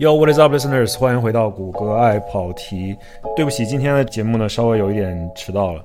[0.00, 0.96] Yo, what is up, listeners？
[0.96, 2.96] 欢迎回到谷歌爱跑题。
[3.36, 5.84] 对不起，今天的节目呢稍微有一点迟到了。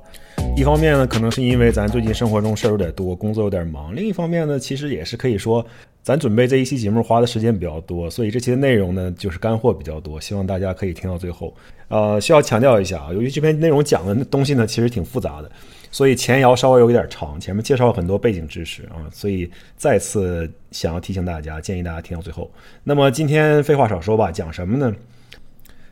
[0.56, 5.66] 一方面呢，可能是因为咱最近生活中事儿有点多，工作有点忙；另一方面呢，其实也是可以说，
[6.02, 11.54] 咱准备这一期节目花的时间比较多，所以这期的内容呢就是干货比较多，希望大家可以听到最后。
[11.90, 15.52] 呃，需要强调一下啊，由于这篇内容讲的东西呢其实挺复杂的，
[15.96, 22.52] 所以前摇稍微有一点长，前面介绍了很多背景知识啊，所以再次想要提醒大家，建议大家听到最后。
[22.84, 24.94] 那么今天废话少说吧，讲什么呢？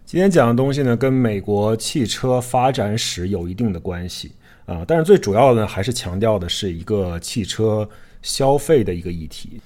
[0.06, 4.34] 今天讲的东西呢，跟美国汽车发展史有一定的关系。
[4.66, 7.88] 啊，但是最主要的呢，还是强调的是一个汽车
[8.22, 9.62] 消费的一个议题。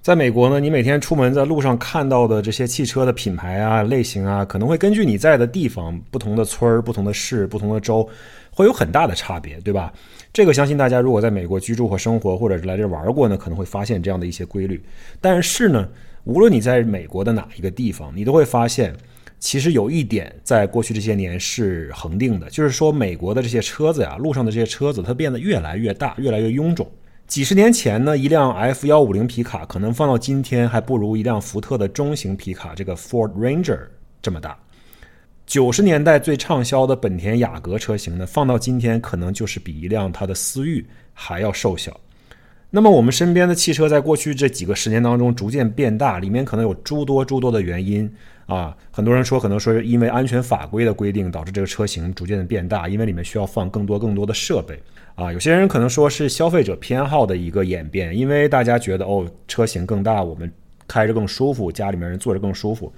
[0.00, 8.08] 在美国呢，你每天出门在路上看到的这些汽车的品牌啊、类型啊，可能会根据你在的地方、不同的村儿、不同的市、不同的州，
[8.60, 9.92] 会有很大的差别，对吧？
[10.32, 14.82] 这个相信大家如果在美国居住和生活，或者是来这玩过呢，可能会发现这样的一些规律。
[15.20, 15.88] 但是呢，
[16.24, 18.94] 无论你在美国的哪一个地方，你都会发现。
[19.42, 26.86] 其实有一点，在过去这些年是恒定的，就是说美国的这些车子呀，路上的这些车子，它变得越来越大，越来越臃肿。
[27.26, 33.80] 几十年前呢，一辆 F 幺五零皮卡可能放到今天还不如一辆福特的中型皮卡这个 Ford Ranger
[34.20, 34.58] 这么大。
[35.50, 41.98] 九十年代最畅销的本田雅阁车型呢，放到今天可能就是比一辆它的思域还要瘦小。
[42.70, 48.08] 那么我们身边的汽车在过去这几个十年当中逐渐变大，里面可能有诸多诸多的原因
[48.46, 48.76] 啊。
[48.92, 54.80] 很多人说，可能说是因为安全法规的规定导致这个车型逐渐的变大，因为里面需要放更多更多的设备
[55.16, 55.32] 啊。
[55.32, 60.48] 有些人可能说是消费者偏好的一个演变，因为大家觉得哦，车型更大，我们
[60.86, 62.92] 开着更舒服，家里面人坐着更舒服。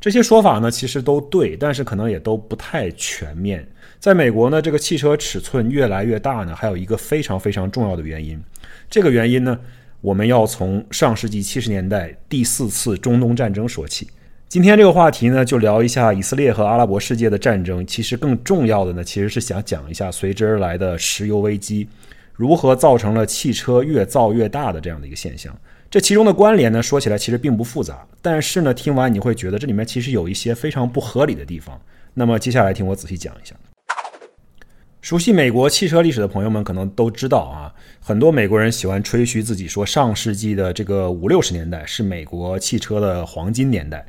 [0.00, 3.66] 这些说法呢，其实都对，但是可能也都不太全面。
[3.98, 8.40] 在美国呢，这个汽车尺寸越来越大呢，还有一个非常非常重要的原因。
[8.88, 9.58] 这个原因呢，
[10.00, 14.08] 我们要从上世纪七十年代第四次中东战争说起。
[14.48, 17.84] 今天这个话题呢，就聊一下以色列和阿拉伯世界的战争。
[17.84, 21.88] 其实更重要的呢，其实是想讲一下随之而来的石油危机，
[22.34, 25.54] 如何造成了汽车越造越大的这样的一个现象。
[25.90, 31.80] 这其中的关联呢，说起来其实并不复杂，但是呢，听完你会觉得这里面其实有一些非常不合理的地方。
[32.12, 33.54] 那么接下来听我仔细讲一下。
[35.00, 44.04] 熟悉美国汽车历史的朋友们可能都知道啊，很多美国人喜欢吹嘘自己说，上世纪的这个五六十年代是美国汽车的黄金年代，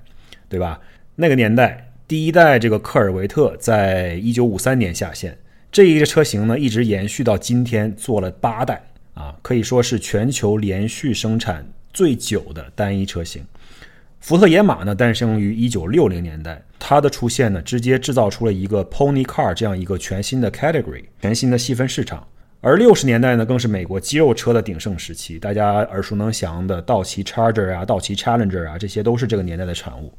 [0.50, 0.82] 对吧？
[1.16, 5.38] 那个年代，第一代这个科尔维特在一九五三年下线，
[5.72, 8.84] 这一个车型呢一直延续到今天，做了八代
[9.14, 13.44] 啊，可以说是全球连续生产最久的单一车型。
[14.20, 22.28] 福特野马呢，诞生于一九六零年代，它的出现呢，直接制造出了一个 Pony Car 这样一个全新的 category，全新的细分市场。
[22.62, 30.14] 而六十年代呢，更是美国肌肉车的鼎盛时期，大家耳熟能详的道奇 Charger 啊，道奇 Challenger 啊，这些都是这个年代的产物。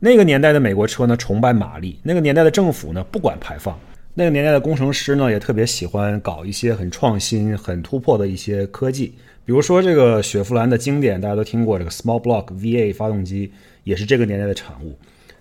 [0.00, 3.76] 那个年代的美国车呢，崇拜马力；那个年代的政府呢，不管排放；
[4.14, 9.14] 那个年代的工程师呢，也特别喜欢搞一些很创新、很突破的一些科技。
[9.44, 13.50] 比如说这个雪佛兰的经典，大家都听过这个 Small Block V8 发动机，
[13.84, 14.96] 也是这个年代的产物。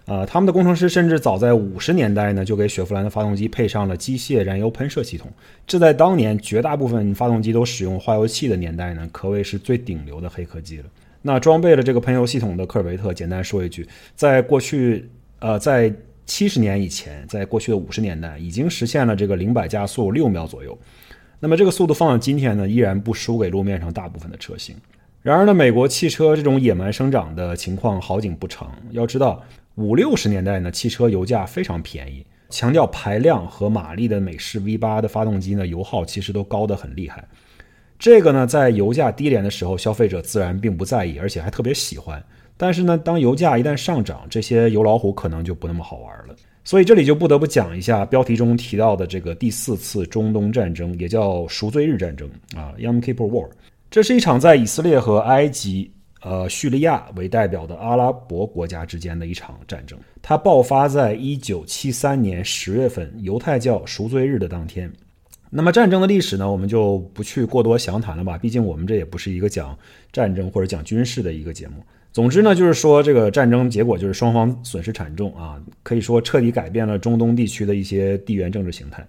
[0.06, 5.31] 啊，他们的工程师甚至早在五十年代呢，就给雪佛兰的发动机配上了机械燃油喷射系统。
[5.68, 10.86] 这在当年绝大部分发动机都使用化油器的年代呢，可谓是最顶流的黑科技了。
[11.22, 15.08] 那装备了这个喷油系统的科尔维特，简单说一句，在过去，
[15.40, 15.94] 呃，在
[16.31, 20.75] 七十年以前，在过去的五十年代，已经实现了这个零百加速六秒左右。
[21.42, 24.74] 那么这个速度放到今天呢，依然不输给路面上大部分的车型。
[25.22, 28.72] 然而呢，美国汽车这种野蛮生长的情况好景不长。
[28.92, 29.44] 要知道，
[29.75, 37.28] 五六十年代呢，汽车油价非常便宜，强调排量和马力的美式 V8 的发动机呢，油耗其实都高得很厉害。
[38.00, 42.24] 这个呢，在油价低廉的时候，消费者自然并不在意，而且还特别喜欢。
[42.62, 46.36] 但是呢，当油价一旦上涨，这些油老虎可能就不那么好玩了。
[46.64, 53.50] 所以这里就不得不讲一下标题中提到的这个第四次中东战争，也叫赎罪日战争啊，Yom Kippur War。
[53.90, 55.92] 这是一场在以色列和埃及、
[56.22, 59.98] 呃叙利亚为代表的阿拉伯国家之间的一场战争。
[60.22, 64.88] 它爆发在一九七三年十月份犹太教赎罪日的当天。
[65.50, 69.75] 那么战争的历史呢，我们就不去过多详谈了吧，毕竟我们这也不是一个讲
[70.12, 71.84] 战争或者讲军事的一个节目。
[72.13, 79.08] 总之呢，就是说这个战争结果就是双方损失惨重啊，可以说彻底改变了中东地区的一些地缘政治形态。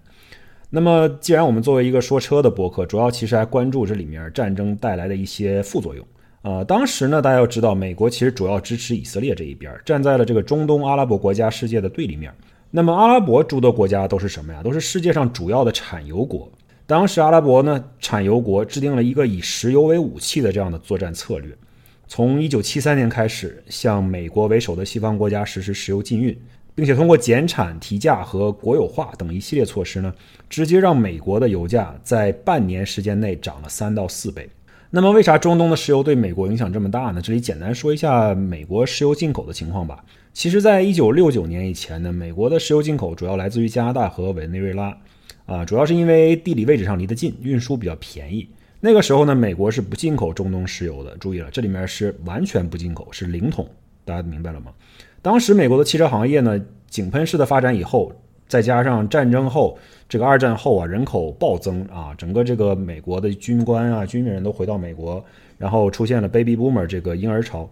[0.69, 6.07] 那么，既然我们作为一个说车的博客，主要其实还关注这里面战争带来的一些副作用
[6.41, 6.63] 啊。
[6.63, 12.33] 当时呢，大家要知道，美国其实主要支持以色列这一边，站在了这个中东阿拉伯国家世界的对立面。
[12.71, 14.63] 那么，阿拉伯诸多国家都是什么呀？
[14.63, 16.49] 都是世界上主要的产油国。
[16.87, 21.53] 当时阿拉伯呢，产油国制定了一个以石油为武器的这样的作战策略。
[22.15, 26.37] 从1973年开始，向美国为首的西方国家实施石油禁运，
[26.75, 30.13] 并且通过减产、提价和国有化等一系列措施呢，
[30.47, 34.47] 直接让美国的油价在半年时间内涨了三到四倍。
[34.91, 37.19] 那么，为啥中东的石油对美国影响这么大呢？
[37.19, 40.05] 这里简单说一下美国石油进口的情况吧。
[40.33, 44.95] 其实，在1969年以前呢，美国的石油进口主要来自于加拿大和委内瑞拉，
[45.47, 48.47] 啊，主要是因为地理位置上离得近，运输比较便宜。
[48.85, 51.15] 那个时候呢，美国是不进口中东石油的。
[51.15, 53.65] 注意了，这里面是完全不进口，是零桶，
[54.03, 54.73] 大家明白了吗？
[55.21, 58.11] 当时美国的汽车行业呢，井喷式的发展以后，
[58.45, 59.79] 再加上战争后。
[60.09, 65.23] 这个二战后啊，人口暴增啊，整个这个美国的军官啊、军人都回到美国，
[65.57, 67.71] 然后出现了 baby boomer 这个婴儿潮，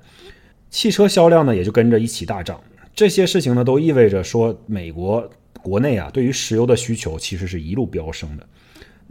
[0.69, 2.58] 汽车销量呢也就跟着一起大涨。
[2.96, 5.30] 这些事情呢都意味着说，美国
[5.62, 8.48] 国内啊对于石油的需求其实是一路飙升的。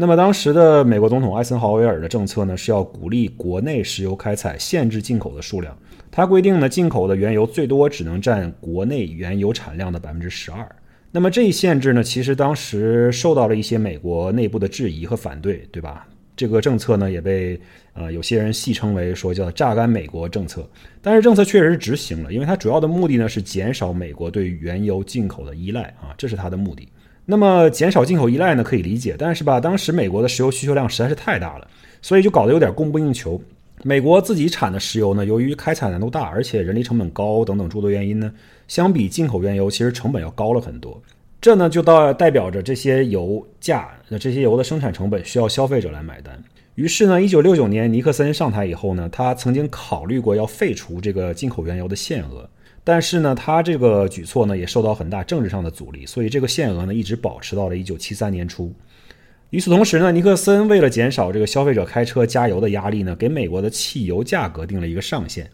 [0.01, 5.77] 那么当时的美国总统艾森豪威尔的政策呢是要鼓励国内石油开采，限制进口的数量。
[6.11, 10.67] 他规定呢，进口的原油最多只能占国内原油产量的百分之十二。
[11.13, 16.09] 那么这一限制呢，其实当时受到了一些美国内部的质疑和反对，对吧？
[16.35, 17.61] 这个政策呢，也被
[17.93, 20.67] 呃有些人戏称为说叫“榨干美国政策”。
[21.03, 26.89] 但是政策确实是执行了，因为它主要的目的呢是减少美国对原油进口的依赖啊，这是它的目的。
[27.31, 31.69] 那么减少进口依赖呢，可以理解，但是吧，当时美国的石油需求量实在是太大了，
[32.03, 33.41] 所以就搞得有点供不应求。
[33.85, 38.33] 美国自己产的石油呢，由于开采难度大，而且人力成本高等等诸多原因呢，
[38.67, 41.01] 相比进口原油，其实成本要高了很多。
[41.41, 46.37] 这呢，就到代表着这些油价，那这些油的生产成本需要消费者来买单。
[46.75, 52.49] 于是呢，一九六九年尼克森上台以后呢，他曾经考虑过要废除这个进口原油的限额，
[52.83, 58.73] 但是呢，他这个举措呢，也受到很大政治上的阻力，所以这个限额呢，一直保持到了一九七三年初。
[59.51, 65.51] 与此同时呢，尼克森为了减少这个消费者开车加油的压力呢，给美国的汽油价格定了一个上限，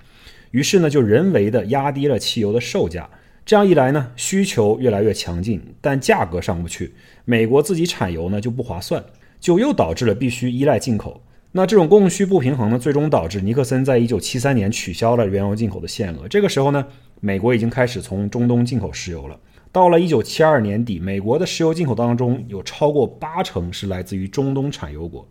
[0.50, 3.08] 于是呢，就人为的压低了汽油的售价。
[3.44, 6.92] 这样一来呢，需求越来越强劲，但价格上不去，
[7.24, 9.04] 美国自己产油呢就不划算，
[9.40, 11.22] 就又导致了必须依赖进口。
[11.56, 16.28] 那这种供需不平衡呢，最终导致尼克森在一九七三年取消了原油进口的限额。
[16.28, 16.86] 这个时候呢，
[17.20, 19.40] 美国已经开始从中东进口石油了。
[19.72, 25.26] 到了一九七二年底，美国的石油进口当中有超过八成是来自于中东产油国，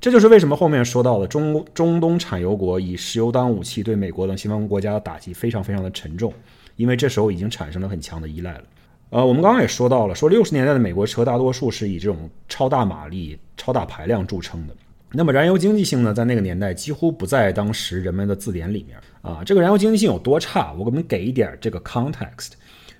[0.00, 6.32] 这就是为什么后面说到的中中东产油国以石油当武器，对美国等西方国家的打击非常非常的沉重，
[6.76, 8.64] 因为这时候已经产生了很强的依赖了。
[9.10, 14.74] 呃，我们刚刚也说到了，说六十年代的美国车大多数是以这种超大马力、超大排量著称的，
[15.12, 19.42] 那么燃油经济性呢，在那个年代几乎不在当时人们的字典里面啊。
[19.44, 20.72] 这个燃油经济性有多差？
[20.74, 22.52] 我给你们给一点这个 context。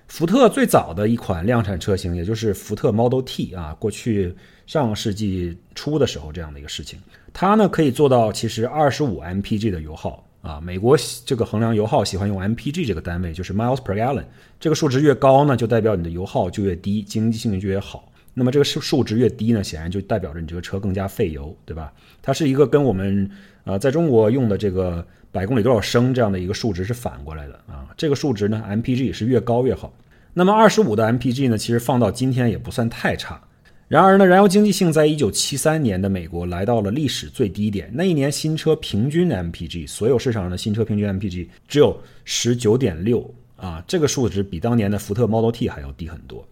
[0.07, 4.33] 福特最早的一款量产车型，也就是福特 Model T 啊，过去
[4.65, 6.99] 上个世纪初的时候这样的一个事情，
[7.31, 10.59] 它呢可以做到其实二十五 mpg 的油耗啊。
[10.59, 10.97] 美国
[11.27, 14.23] 这个衡量油耗喜欢用 mpg 这个单位，就是 miles per gallon。
[14.59, 18.08] 这个数值越高呢，就代表你的油耗就越低，经济性就越好。
[18.39, 21.93] 那么这个数数值越低呢，显然就代表着你这个车更加费油，对吧？
[22.21, 23.29] 它是一个跟我们
[23.65, 25.05] 呃在中国用的这个。
[25.31, 29.93] 百公里多少升这样的一个数值是反过来的啊，这个数值呢，MPG 是越高越好。
[30.33, 33.39] 那么二十五的 MPG 呢，其实放到今天也不算太差。
[33.87, 37.91] 然而呢，燃油经济性在一九七三年的美国来到了历史最低点。
[37.93, 46.43] 那一年新车平均的 MPG，所有市场上的新车平均 MPG 只有十九点六啊，这个数值比当年的福特 Model T 还要低很多。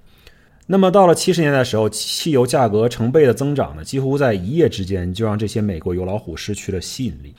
[0.70, 7.34] 那么到了七十年代的时候，汽油价格成倍的增长呢，几乎在一夜之间就让这些美国油老虎失去了吸引力。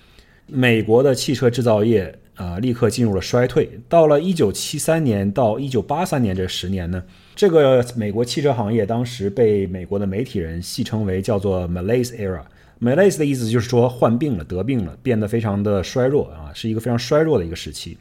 [0.46, 3.68] 美国的汽车制造业啊，立刻进入了衰退。
[3.86, 7.02] 到了一九七三年到一九八三年这十年呢，
[7.36, 12.40] 这个美国汽车行业当时被美国的媒体人戏称为叫做 Malaise era。
[12.80, 17.98] Malaise 的意思就是说患病了、得病了，变得非常的衰弱啊，是一个非常衰弱的一个时期。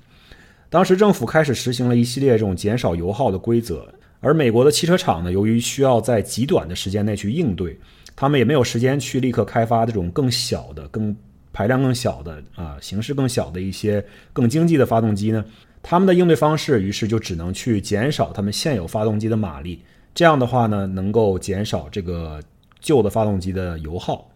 [0.69, 3.85] 当时政府开始实行了一系列这种减少油耗的规则，
[4.19, 7.77] 而美国的汽车厂呢，由于需要在极短的时间内去应对，
[8.15, 11.15] 他们也没有时间去立刻开发这种更小的、更
[11.53, 15.43] 排量更小的啊，形式更小的一些更经济的发动机呢？
[15.83, 19.81] 他们的应对方式于是就只能去减少他们现有发动机的马力，
[20.13, 22.41] 这样的话呢，能够减少这个
[22.81, 24.29] 旧的发动机的油耗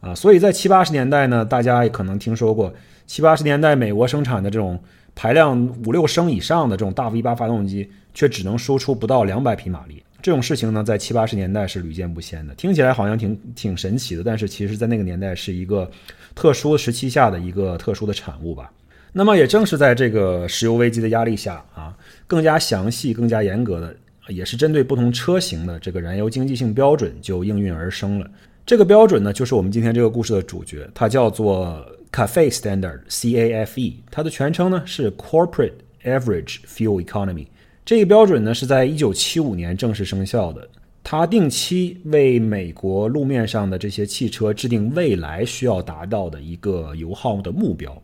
[0.00, 0.14] 啊。
[0.14, 2.72] 所以在七八十年代呢，大家也可能听说过，
[3.06, 4.80] 七八十年代美国生产的这种
[5.16, 10.00] 排量五六升以上的这种大 V 八发动机，却只能输出不到两百匹马力。
[10.22, 15.90] 这种事情呢，在七八十年代是屡见不鲜的，听起来好像挺挺神奇的，但是其实，在那个年代是一个
[16.34, 18.70] 特殊时期下的一个特殊的产物吧。
[19.12, 21.96] 那么，也正是在这个石油危机的压力下啊，
[22.26, 23.96] 更加详细、更加严格的，
[24.28, 28.28] 也是针对不同车型的这个燃油经济性标准就应运而生了。
[28.66, 37.46] 这个标准呢，就是我们今天这个故事的主角，它叫做 CAFE Standard（C-A-F-E），它的全称呢是 Corporate Average Fuel Economy。
[37.84, 40.66] 这个标准呢是在1975年正式生效的。
[41.04, 48.02] 它定期为美国路面上的这些汽车制定未来需要达到的一个油耗的目标，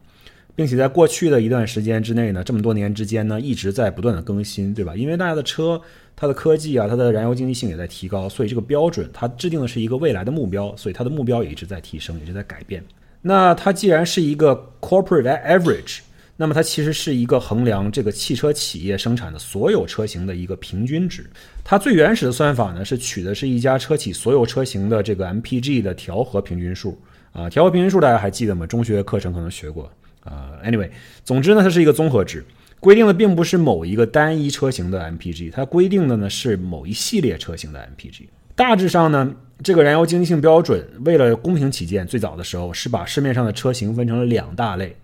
[0.54, 4.94] 并且在过去的一段时间之内呢，这么多年之间呢，一直在不断的更新，对吧？
[4.94, 5.80] 因为大家的车，
[6.14, 12.84] 它的科技啊，它的燃油经济性也在提高，所以这个标准它制定的是一个未来的目标，所以它的目标也一直在提升，一直在改变。
[13.22, 16.00] 那它既然是一个 corporate average。
[16.34, 21.24] 那么它其实是一个衡量这个汽车企业生产的所有车型的一个平均值。
[21.62, 26.98] 它最原始的算法呢，是取的是一家车企所有车型的这个 MPG 的调和平均数
[27.32, 27.48] 啊。
[27.48, 28.66] 调和平均数大家还记得吗？
[28.66, 29.88] 中学课程可能学过
[30.24, 30.50] 啊。
[30.64, 30.90] Anyway，
[31.22, 32.44] 总之呢，它是一个综合值，
[32.80, 38.22] 规定的并不是某一个单一车型的 MPG，它规定的呢是某一系列车型的 MPG。
[38.62, 44.94] 大致上呢，这个燃油经济性标准为了公平起见，最早的时候是把市面上的车型分成了两大类。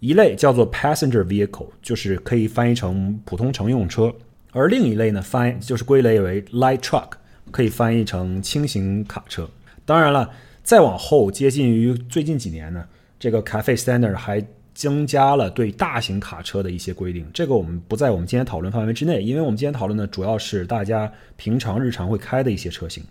[0.00, 4.10] 一类叫做 passenger vehicle，就是可以翻译成普通乘用车；
[4.52, 7.12] 而另一类呢，翻就是归类为 light truck，
[7.50, 9.48] 可以翻译成轻型卡车。
[9.86, 10.28] 当然了，
[10.62, 12.84] 再往后接近于最近几年呢，
[13.18, 17.26] 这个 CAFE standard 还增加了对大型卡车的一些规定。
[17.32, 23.04] 这个我们不在我们今天讨论范围之内，因为我们今天讨论的主要是大家平常日常会开的一些车型。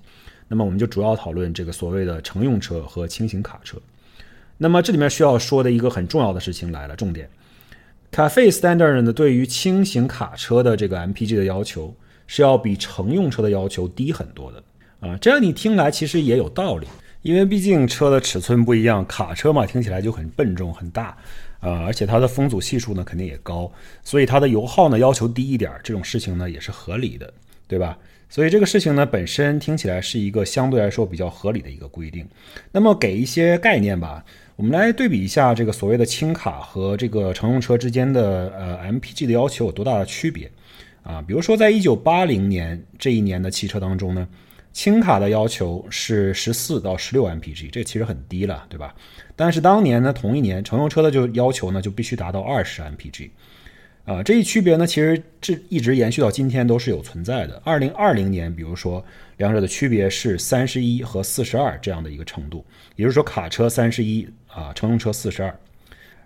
[0.47, 3.77] 那么我们就主要讨论这个所谓的乘用车和轻型卡车。
[4.57, 7.29] 那么这里面需要说的一个很重要的事情来了，重点
[8.11, 11.95] ，CAFE Standard 呢对于轻型卡车的这个 MPG 的要求
[12.27, 14.63] 是要比乘用车的要求低很多的
[14.99, 16.87] 啊，这样你听来其实也有道理，
[17.21, 21.17] 因为毕竟车的尺寸不一样，卡车嘛听起来就很笨重很大
[21.61, 23.71] 呃，而且它的风阻系数呢肯定也高，
[24.03, 27.33] 所以它的油耗呢要求低一点，这种事情呢也是合理的，
[27.67, 27.97] 对吧？
[28.31, 32.27] 所以这个事情呢，本身听起来是一个相对来说比较合理的一个规定。
[32.71, 34.23] 那么给一些概念吧，
[34.55, 40.51] 我们来对比一下这个所谓的轻卡和这个乘用车之间的呃 MPG 的要求有多大的区别
[41.01, 41.23] 啊？
[41.27, 44.27] 比如说在1980年这一年的汽车当中呢，
[44.71, 48.95] 轻卡的要求是14到16 MPG，这其实很低了，对吧？
[49.35, 53.29] 但是当年呢，同一年乘用车的就要求呢就必须达到20 MPG。
[54.05, 57.61] 啊，这一区别呢，其实这一直延续到今天都是有存在的。
[57.63, 59.05] 二零二零年，比如说
[59.37, 65.59] 两者的区别是三十一和四十二这样的一个程度，也就是说卡车三十一啊，乘用车四十二。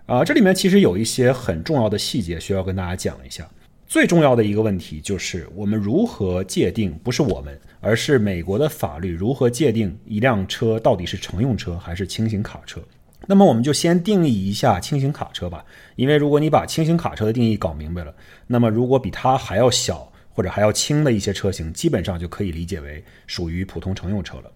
[0.06, 3.46] 啊，这里面其实有一些很重要的细节需要跟大家讲一下。
[3.86, 12.80] 最重要的一个问题就是我们如何界定，不是我们，而是美国的法律如何界定一辆车到底是乘用车还是轻型卡车。
[13.26, 15.64] 那么我们就先定义一下轻型卡车吧，
[15.96, 18.14] 因为如果你把轻型卡车的定义搞明白了，
[18.46, 24.50] 那么如果比它还要小或者还要轻的一些车型，基本上就可以理解为属于普通乘用车了。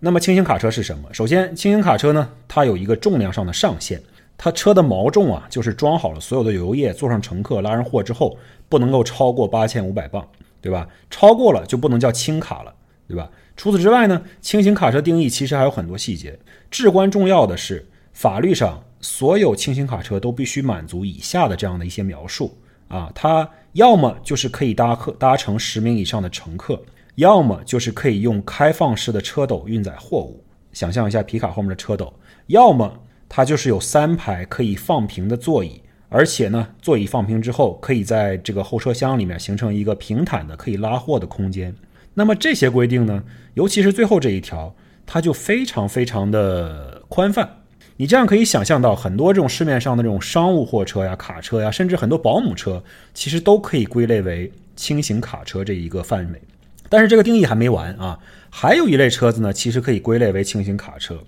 [0.00, 1.12] 那么轻型卡车是什么？
[1.14, 4.00] 首先，轻型卡车呢，它有一个重量上的上限，
[4.36, 8.36] 它车的锚重啊，就是装好了所有的油液，坐上乘客，拉上货之后，
[8.68, 10.26] 不能够超过八千五百磅，
[10.64, 10.88] 对吧？
[11.10, 12.74] 超过了就不能叫轻卡了，
[13.06, 13.30] 对吧？
[13.54, 16.38] 除此之外呢，轻型卡车定义其实还有很多细节，
[16.70, 17.86] 至关重要的是。
[18.14, 22.56] 法律上，所有轻型卡车都必须满足以下的这样的一些描述
[22.86, 26.80] 啊，它要么就是可以搭客搭乘十名以上的乘客，
[27.16, 30.42] 要么就是可以用开放式的车斗运载货物，
[30.72, 32.14] 想象一下皮卡后面的车斗，
[32.46, 32.96] 要么
[33.28, 35.82] 它就是有三排可以放平的座椅，
[36.16, 41.74] 而且呢，座椅放平之后，可以在这个后车厢里面形成一个平坦的可以拉货的空间。
[42.14, 44.72] 那么这些规定呢，尤其是最后这一条，
[45.04, 47.62] 它就非常非常的宽泛。
[47.96, 56.40] 你这样可以想象到，很多这种市面上的这种商务货车呀、卡车呀，甚至很多保姆车，其实都可以归类为轻型卡车这一个范围。
[56.88, 61.18] 但是这个定义还没完啊，还有一类车子呢，其实可以归类为轻型卡车。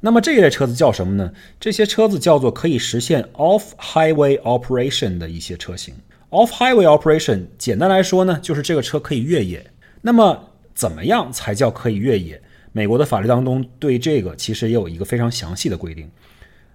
[0.00, 1.32] 那么这一类车子叫什么呢？
[1.58, 5.94] 这些车子叫做可以实现 off highway operation 的一些车型。
[6.30, 9.64] off highway operation 简单来说呢，就是这个车可以越野。
[10.00, 12.40] 那么怎么样才叫可以越野？
[12.70, 16.08] 美国的法律当中对这个其实也有一个非常详细的规定。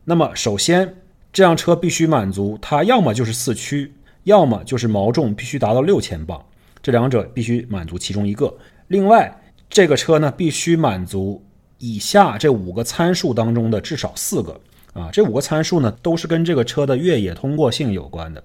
[0.04, 0.94] 那么，首先，
[1.32, 6.44] 这辆车必须满足它要么就是四驱，要么就是锚重必须达到六千磅，
[6.82, 8.54] 这两者必须满足其中一个。
[8.90, 11.42] 另外，这个车呢必须满足
[11.84, 14.58] 以下这五个参数当中的至少四个
[14.94, 18.42] 啊，这五个参数呢都是跟这个车的越野通过性有关的。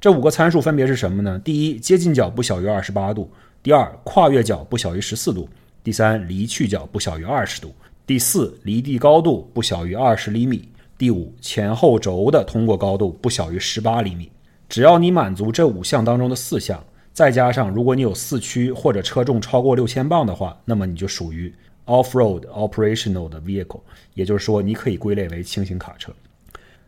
[0.00, 1.40] 这五个参数分别是什么呢？
[1.44, 3.30] 第一，接近角不小于二十八度；
[3.62, 5.48] 第二，跨越角不小于十四度。
[5.84, 7.68] 第三，离去角不小于二十度；
[8.04, 10.58] 第四，离地高度不小于二十厘米；
[10.98, 14.28] 第五，前后轴的通过高度不小于十八厘米。
[14.68, 21.54] 只要你满足这五项当中的四项，再加上如果你有四驱或者车重超过六千磅的话，那么你就属于
[21.86, 23.80] off-road operational 的 vehicle，
[24.14, 26.12] 也就是说，你可以归类为轻型卡车。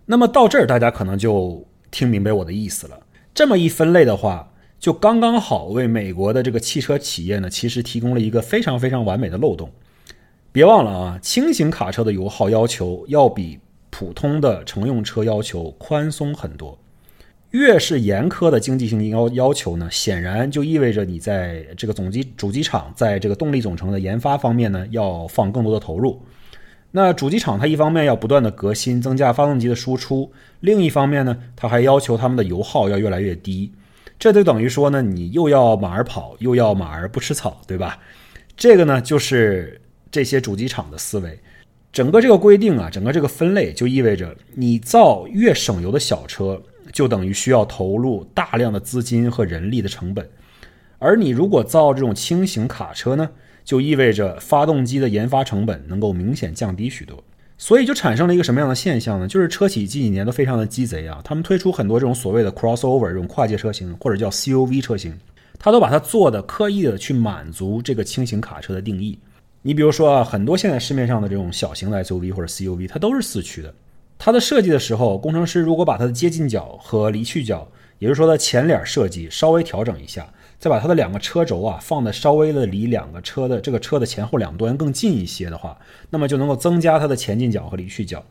[0.07, 3.01] 那么到这儿，大家可能就听明白我的意思了。
[3.33, 9.71] 这么一分类的话，就刚刚好为美国的这个汽车企业呢，其实提供了一个非常非常完美的漏洞。
[10.53, 13.59] 别忘了啊，轻型卡车的油耗要求要比
[13.91, 16.79] 普通的乘用车要求宽松很多。
[17.55, 26.21] 越是严苛的经济性要要求呢，显然就意味着你在这个总机主机厂在这个动力总成的研发方面呢，要放更多的投入。
[26.91, 33.71] 那主机厂它一方面要不断的革新，增加发动机的输出，另一方面呢，它还要求他们的油耗要越来越低。
[34.19, 38.01] 这就等于说呢，你又要马儿跑，又要马儿不吃草，对吧？
[38.57, 39.81] 这个呢，就是
[40.11, 41.39] 这些主机厂的思维。
[41.93, 46.61] 整个这个规定啊，整个这个分类就意味着，你造越省油的小车。
[46.95, 50.27] 就等于需要投入大量的资金和人力的成本，
[51.01, 53.29] 而你如果造这种轻型卡车呢，
[53.65, 57.23] 就意味着发动机的研发成本能够明显降低许多。
[57.59, 59.27] 所以就产生了一个什么样的现象呢？
[59.27, 65.19] 就是车企近几年都非常的鸡贼啊，他们推出很多这种所谓的 crossover 这种跨界车型，或者叫 CUV 车型，
[65.59, 69.19] 他都把它做的刻意的去满足这个轻型卡车的定义。
[69.63, 73.75] 你比如说啊，很多现在市面上的这种小型的 SUV 或者 CUV，它都是四驱的。
[74.19, 77.69] 它的设计的时候，工程师如果把它的接近角和离去角，
[77.99, 80.27] 也就是说它前脸设计稍微调整一下，
[80.59, 85.79] 再把它的两个车轴啊放的稍微的离两个车的这个车的前后两端更近一些的话，
[86.11, 88.25] 那么就能够增加它的前进角和离去角。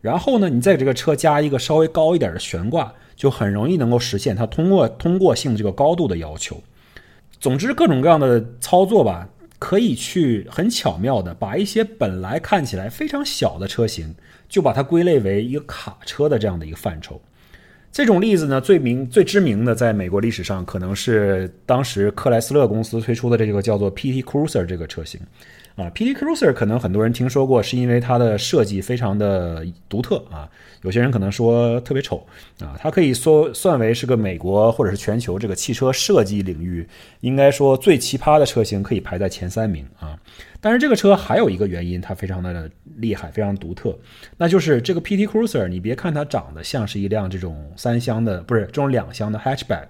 [0.00, 6.60] 然后呢，你再给这个车加一个稍微高一点的悬挂，就很容易能够实现它通过通过性这个高度的要求。
[7.40, 9.28] 总之，各种各样的操作吧。
[9.58, 14.12] 可以去很巧妙的把一些本来看起来非常小的车型，
[14.52, 17.18] 就把它归类为一个卡车的这样的一个范畴。
[17.90, 25.18] 这种例子呢，最名最知名的，在美国历史上可能是当时克莱斯勒公司推出的这个叫做 PT Cruiser 这个车型。
[25.76, 30.48] 啊，PT Cruiser 可能很多人听说过，是因为它的设计非常的独特啊。
[30.82, 32.26] 有些人可能说特别丑
[32.60, 36.86] 啊，它可以说算为是个美国或者是全球这个汽车设计领域
[37.20, 40.18] 应该说最奇葩的车型，可以排在前三名啊。
[40.60, 43.96] 但是这个车还有一个原因，它非常的厉害，非常独特，
[44.36, 49.86] 那就是这个 PT Cruiser，你别看它长得像是一辆这种三厢的，不是这种两厢的 hatchback，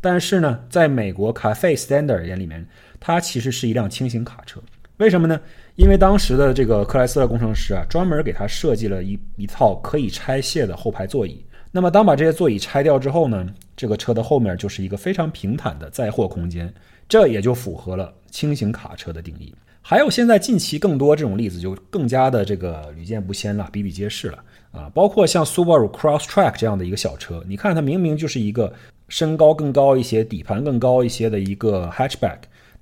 [0.00, 2.66] 但是呢，在美国 Cafe Standard 眼里面，
[2.98, 4.60] 它其实是一辆轻型卡车。
[4.98, 5.38] 为什么呢？
[5.74, 11.44] 因为当时的这个克莱斯勒工程师啊，专门给他设计了一一套可以拆卸的后排座椅。
[11.70, 16.72] 那么，当把这些座椅拆掉之后呢，这个车的后面就是一个非常平坦的载货空间，
[17.06, 19.54] 这也就符合了轻型卡车的定义。
[19.82, 24.38] 还有现在近期更多这种例子就更加的这个屡见不鲜了，比比皆是了
[24.72, 24.90] 啊！
[24.94, 28.72] 包括像 Subaru Crosstrek 这样的一个小车，你看它明明就是一个
[29.08, 32.38] 身高更高一些、底盘更高一些的一个 hatchback。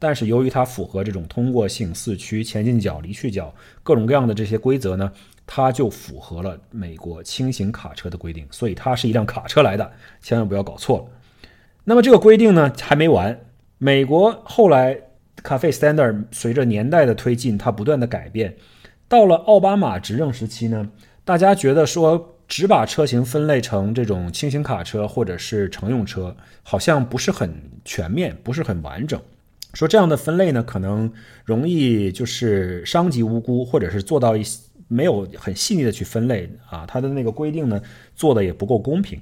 [0.07, 3.51] 但是由于它符合这种通过性四驱、前进角、离去角
[3.83, 5.11] 各种各样的这些规则呢，
[5.47, 11.05] 它就符合了美国轻型卡车的规定，所以它是一辆卡车来的，千万不要搞错了。
[11.85, 13.41] 那么这个规定呢还没完，
[13.79, 14.95] 美国后来
[15.43, 18.55] 咖啡 standard 随着年代的推进，它不断的改变，
[19.09, 20.87] 到了奥巴马执政时期呢，
[21.25, 29.19] 大家觉得说只把车型分类成这种轻型卡车或者是乘用车，好像不是很全面，不是很完整。
[29.75, 31.13] 说这样的分类呢，可能
[31.45, 37.81] 容易就是伤及无辜，或者是做到一些没有很细腻的去分类啊，它的那个规定呢
[38.15, 39.21] 做的也不够公平，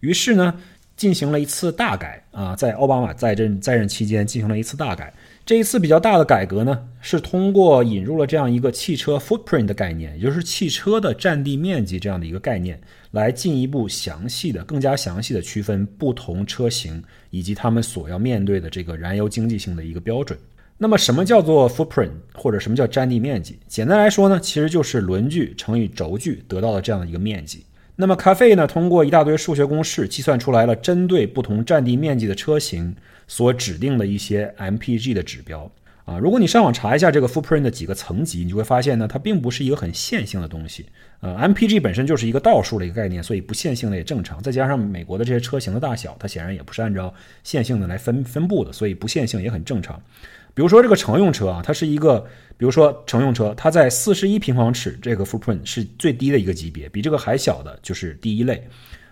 [0.00, 0.54] 于是呢
[0.96, 5.12] 进行了一次大改啊，在奥巴马在任在任期间进行了一次大改。
[5.46, 12.80] 这一次比较大的改革呢，是通过引入了这样一个汽车 footprint 的概念，也就是汽车的占地面积这样的一个概念，
[13.10, 20.38] 来进一步详细的、更加详细的区分不同车型以及他们所要面对的这个燃油经济性的一个标准。
[20.78, 23.58] 那么，什么叫做 footprint，或者什么叫占地面积？
[23.68, 27.66] 简单来说呢，其实就是轮距乘以轴距得到的这样的一个面积。
[27.96, 32.96] 那么，咖啡呢，通过一大堆数学公式计算出来了，针对不同占地面积的车型。
[33.26, 35.70] 所指定的一些 MPG 的指标
[36.04, 40.84] 啊，如果你上网查一下这个 footprint 的几个层级，你就会发现呢，它并不是一个很线性的东西。
[41.20, 44.42] 呃，MPG 本身就是一个倒数的一个概念，所以不线性的也正常。
[44.42, 49.98] 再加上美国的这些车型的大小，它显然也不是按照线性的来分分布的，所以不线性也很正常。
[50.52, 52.20] 比如说这个乘用车啊，它是一个，
[52.58, 58.62] 比如说乘用车，它在四十一平方尺这个 footprint 是最低的一个级别，比这个还小的就是第一类。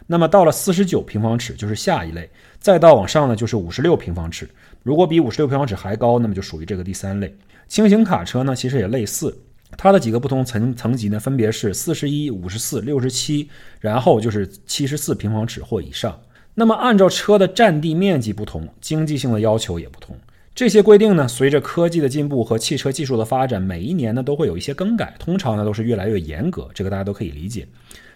[0.06, 2.28] 那么到了四十九平方尺就是下一类。
[2.62, 4.48] 再到往上呢，就是五十六平方尺。
[4.84, 7.36] 如果比五十六平方尺还高，那么就属于这个第三类。
[7.66, 9.36] 轻型卡车呢，其实也类似，
[9.76, 16.16] 它的几个不同层层级呢，分别是四十一、五十四、六十七，然后就是七十四平方尺或以上。
[16.54, 20.16] 那么按照车的占地面积不同，经济性的要求也不同。
[20.54, 27.66] 这些规定呢，随着科技的进步和汽车技术的发展，每一年呢都会有一些更改，通常呢都是越来越严格，这个大家都可以理解。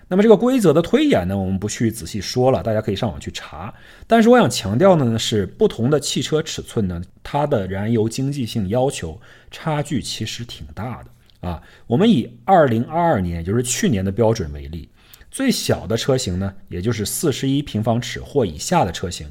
[0.09, 3.75] 那么这个规则的推演呢，我们不去仔细说了，大家可以上网去查。
[4.07, 11.61] 但是我想强调的呢是，不同的汽车尺寸呢，它的燃油经济性要求差距其实挺大的啊。
[11.89, 14.89] 我们以二零二二年，也就是去年的标准为例，
[15.29, 19.27] 最小的车型呢，也就是四十一平方尺或以下的车型，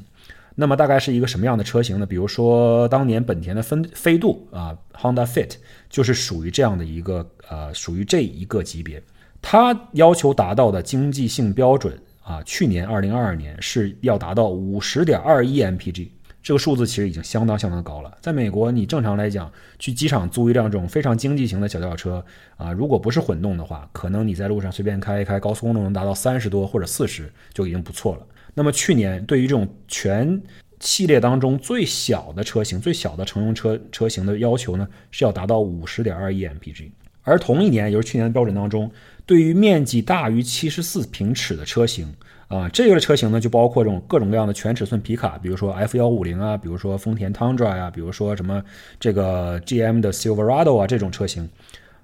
[0.56, 2.04] 那么大概是一个什么样的车型呢？
[2.04, 5.52] 比如说当年本田的飞飞度啊，Honda Fit
[5.88, 9.02] 就是属于这样的一个呃，属于这一个级别。
[9.40, 16.08] 它要求达到的经济性标准啊，去年二零二二年是要达到五十点二一 mpg，
[16.42, 18.18] 这个数字其实已经相当相当高了。
[18.20, 22.24] 在美国，你正常来讲去机场租一辆这种非常经济型的小轿车
[22.56, 28.26] 啊，如果不是混动的话，可能你在路上随便开一开，高速公路能达到三十多或者四十就已经不错了。
[28.54, 30.42] 那么去年对于这种全
[30.80, 36.90] 系列当中最小的车型、最小的乘用车车型的要求呢，是要达到五十点二一 mpg。
[37.22, 38.88] 而同一年，也就是去年的标准当中，
[39.26, 42.14] 对于面积大于七十四平尺的车型
[42.48, 48.62] 啊，这个车型呢就包括这种各种各样的全尺寸皮卡，比如说 F 幺五零啊，比如说丰田 Tundra 呀，比如说什么
[49.00, 51.48] 这个 GM 的 Silverado 啊这种车型，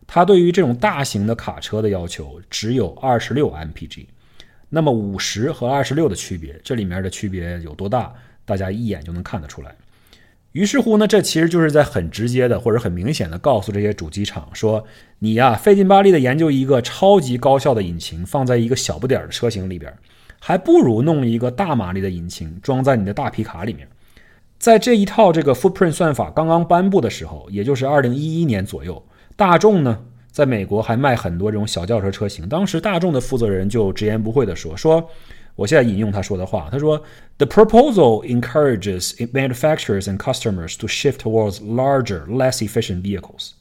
[0.07, 4.05] 它对于这种大型的卡车的要求只有二十六 mpg。
[4.69, 8.13] 那么五十和二十六的区别，这里面的区别有多大？
[8.45, 9.73] 大家一眼就能看得出来。
[10.53, 14.85] 于是乎呢，这其实就是在很直接的或者很明显的告诉这些主机厂说
[15.21, 19.91] ：“你呀，费劲巴力的研究一个超级高效的引擎放在一个小不点儿的车型里边，
[20.39, 23.89] 还不如弄一个大马力的引擎装在你的大皮卡里面。”
[24.59, 29.03] 在这一套这个 footprint 算法刚刚颁布的时候，也就是二零一一年左右，
[29.35, 29.99] 大众呢
[30.31, 32.49] 在美国还卖很多这种小轿车车型。
[32.49, 35.03] 当时大众的负责人就直言不讳地说：“说。”
[35.63, 37.01] 我现在引用他说的话，他说
[37.39, 43.53] ：“The proposal encourages manufacturers and customers to shift towards larger, less efficient vehicles。”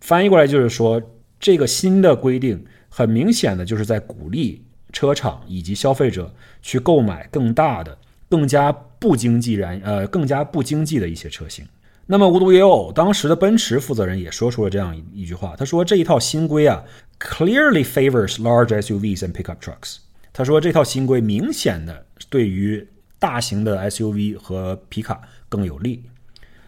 [0.00, 1.02] 翻译过来就是说，
[1.38, 7.98] 这个新的规定很明显的就是在鼓励车厂以及消费者去购买更大的、
[8.30, 11.66] 更加不经济燃呃更加不经济的一些车型。
[12.06, 16.82] 那么无独有偶，当时的奔驰负责人也说出了这样一一句话，他说：“这一套新规啊
[17.20, 19.98] ，clearly favors large SUVs and pickup trucks。”
[20.36, 22.86] 他说：“这套新规明显的对于
[23.18, 25.18] 大型的 SUV 和皮卡
[25.48, 26.02] 更有利。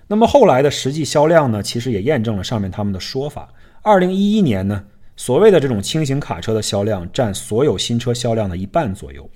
[0.07, 1.63] 那么后来的实际销量呢？
[1.63, 3.53] 其实也验证了上面他们的说法。
[3.83, 9.29] 二零一一年呢，所谓的这种轻型卡车的销量占所有新车销量的一半左右。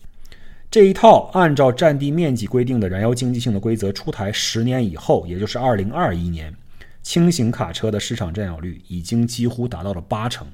[0.71, 6.51] 这一套按照占地面积规定的燃油经济性的规则出台十年以后，也就是二零二一年，
[7.03, 10.47] 轻型卡车的市场占有率已经几乎达到了八成。”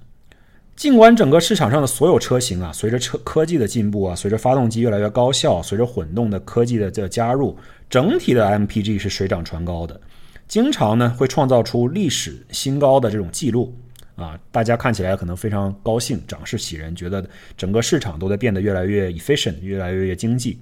[0.78, 7.58] 尽管整个市场上的所有车型啊，随着车科技的进步啊，随着发动机越来越高效，随着混动的科技的这加入，
[7.90, 10.00] 整体的 MPG 是水涨船高的，
[10.46, 13.76] 经常呢会创造出历史新高的这种记录
[14.14, 20.60] 啊，大家看起来可能非常高兴，涨势喜人，觉得整个市场都在变得越来越 efficient，越来越经济。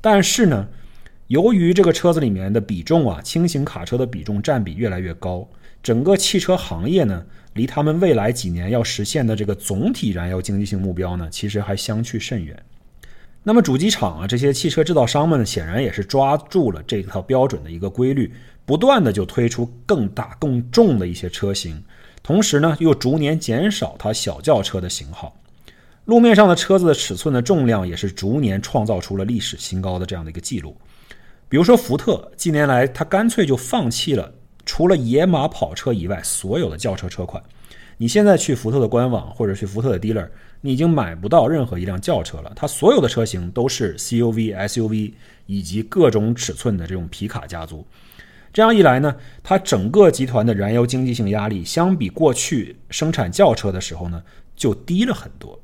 [0.00, 0.66] 但是呢，
[1.28, 5.48] 由于这个车子里面的比重啊，轻型卡车的比重占比越来越高，
[5.82, 7.24] 整个汽车行业呢。
[7.54, 12.58] 离他们未来几年要实现的这个总体燃油经济性目标呢，其实还相去甚远。
[13.42, 18.32] 那么主机厂啊，这些汽车制造商们显然也是抓住了这套标准的一个规律，
[18.64, 21.84] 不断的就推出更大更重的一些车型，
[22.22, 25.38] 同时呢又逐年减少它小轿车的型号。
[26.06, 30.74] 路面上的车子的尺寸的重量也是逐年创造出了历史新高的这样的一个记录。
[31.50, 34.32] 比如说福特，近年来它干脆就放弃了。
[34.64, 37.42] 除了野马跑车以外，所有的轿车车款，
[37.96, 40.28] 你现在去福特的官网或者去福特的 dealer，
[40.60, 42.52] 你已经买不到任何一辆轿车了。
[42.54, 45.12] 它所有的车型都是 CUV、SUV
[45.46, 47.86] 以及各种尺寸的这种皮卡家族。
[48.52, 54.22] 这样一来呢，它整个集团的燃油经济性压力相比过去生产轿车的时候呢，
[54.54, 55.58] 就低了很多。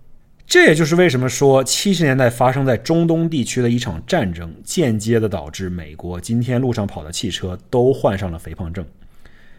[0.48, 8.82] 这也就是为什么说七十年代发生在中东地区的一场战争，间接的导致美国今天路上跑的汽车都患上了肥胖症。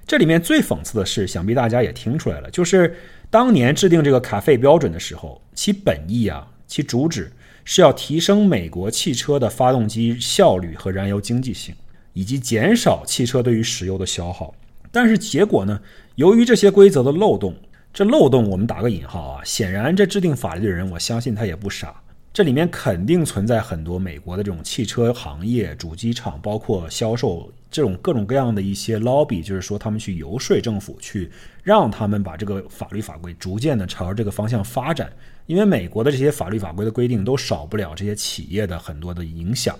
[0.07, 2.95] 这里面最讽刺的是，想必大家也听出来了，就是
[3.29, 7.31] 当年制定这个卡费标准的时候，其本意啊，其主旨
[7.63, 11.75] 是要提升美国汽车的发动机效率和燃油经济性，
[12.13, 14.51] 以及减少汽车对于石油的消耗。
[14.91, 15.79] 但是结果呢，
[16.15, 17.53] 由于这些规则的漏洞。
[17.91, 31.29] 这漏洞我们打个引号啊，显然这制定法律的人，我相信他也不傻，这里面肯定存在很多美国的这种汽车行业主机厂，包括销售这种各种各样的一些 lobby，就是说他们去游说政府，去
[31.63, 35.11] 让他们把这个法律法规逐渐的朝这个方向发展，
[35.47, 39.77] 因为美国的这些法律法规的规定都少不了这些企业的很多的影响。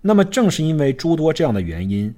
[0.00, 2.12] 那么正是因为诸多这样的原因。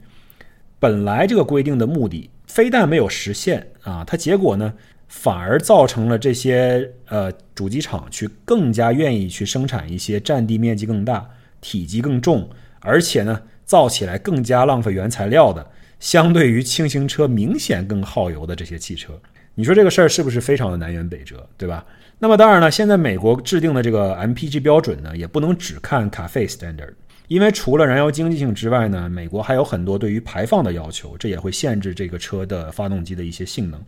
[0.80, 4.72] 本来这个规定的目的非但没有实现啊，它结果呢
[5.08, 11.28] 反而造成了这些呃主机厂去更加愿意去生产一些占地面积更大、
[11.60, 12.48] 体积更重，
[12.80, 15.66] 而且呢造起来更加浪费原材料的，
[15.98, 19.18] 相对于轻型车明显更耗油的这些汽车。
[19.54, 21.84] 你说这个事儿是不是非常的南辕北辙，对吧？
[22.20, 26.94] 那么当然了，现在美国制定的这个 MPG 标准呢，也不能只看 CAFE standard。
[27.26, 33.82] 因为除了燃油经济性之外呢，美国还有很多对于排放的要求，这也会限制这个车的发动机的一些性能。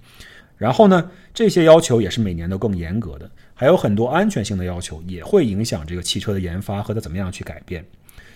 [0.61, 7.83] 然后呢，这些要求也是每年都更严格的，还有很多安全性的要求也会影响这个汽车的研发和它怎么样去改变。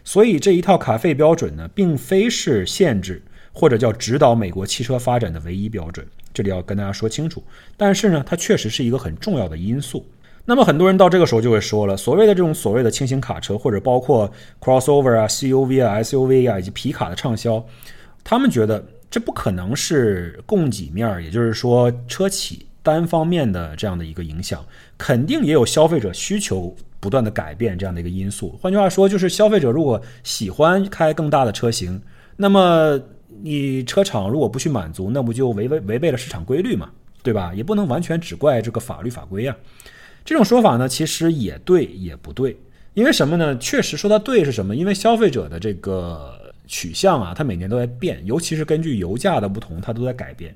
[0.05, 7.45] 所以这一套卡费标准呢，并非是限制或者叫指导美国汽车发展的唯一标准，这里要跟大家说清楚。
[7.77, 10.07] 但是呢，它确实是一个很重要的因素。
[10.47, 14.33] 那么很多人到这个时候就会说了，所谓的这种所谓的轻型卡车，或者包括
[14.63, 17.63] crossover 啊、CUV 啊、SUV 啊以及皮卡的畅销，
[18.23, 24.65] 他们觉得这不可能是供给面，也就是说车企单方面的这样的一个影响，
[24.99, 28.59] 肯定也有消费者需求不断的改变这样的一个因素。
[28.61, 32.01] 换句话说，就是消费者如果喜欢开更大的车型，
[32.37, 33.01] 那么
[33.43, 36.91] 你车厂如果不去满足，那不就违违违背了市场规律嘛，
[37.23, 37.53] 对吧？
[37.55, 39.57] 也不能完全只怪这个法律法规啊。
[40.25, 42.57] 这种说法呢，其实也对也不对，
[42.95, 43.57] 因为什么呢？
[43.59, 44.75] 确实说它对是什么？
[44.75, 50.55] 因为消费者的这个取向啊，它每年都在变，尤其是根据油价的不同，它都在改变，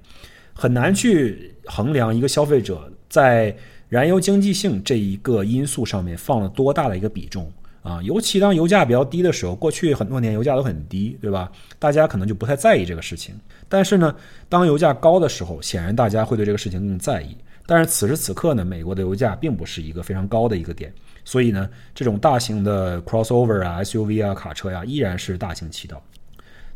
[0.52, 3.54] 很难去衡量一个消费者在
[3.88, 7.50] 燃油经济性这一个因素上面放了多大的一个比重
[7.82, 8.02] 啊。
[8.02, 11.50] 尤其当油价比较低的时候，过去很多年油价都很低，对吧？
[11.78, 13.34] 大家可能就不太在意这个事情。
[13.68, 14.14] 但是呢，
[14.48, 17.36] 当油价高的时候，显然大家会对这个事情更在意。
[17.70, 20.90] 但是此时此刻呢，美国的油价并不是一个非常高的一个点，
[21.22, 26.02] 所以呢，这种大型的 crossover 啊、SUV 啊、卡车呀，依然是大行其道。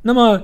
[0.03, 0.39] 那么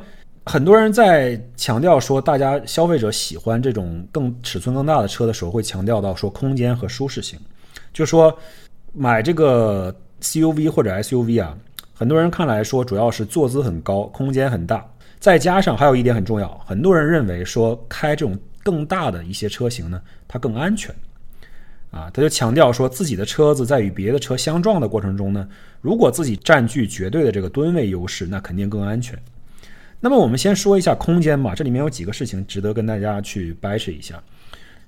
[0.46, 7.38] 很多人在强调说，大家消费者喜欢这种更尺寸更大的车的时候，会强调到说空间和舒适性，
[7.92, 8.34] 就说
[8.94, 11.54] 买这个 CUV 或者 SUV 啊，
[11.92, 18.34] 很多人看来说主要是坐姿很高，空间很大，再加上还有一点很重要，很多人认为说开这种。
[18.68, 20.94] 更大的一些车型呢，它更安全，
[21.90, 25.48] 啊，他就强调说自己的车子在与别的车相撞的过程中呢，
[25.80, 29.18] 如果自己占据绝对的这个吨位优势，那肯定更安全。
[30.00, 34.22] 那么我们先说一下空间吧，这里面有几个事情值得跟大家去掰扯一下。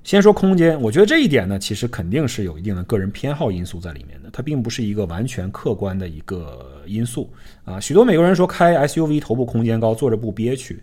[0.03, 7.31] 先说空间，我觉得这一点呢，其实肯定是有一定的个人偏好因素在里面的，它并不是一个完全客观的一个因素
[7.65, 7.79] 啊。
[7.79, 10.83] 许多美国人说开 SUV 头部空间高，坐着不憋屈。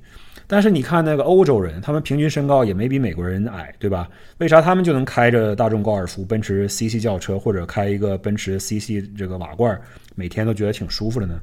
[0.50, 4.10] 但是你看那个欧洲人，他们平均身高也没比美国人矮，对吧？
[4.38, 9.78] 为啥他们就能开着大众高尔夫、奔驰 CC 轿车，或者开一个奔驰 CC 这个瓦罐，
[10.16, 11.38] 每天都觉得挺舒服的呢？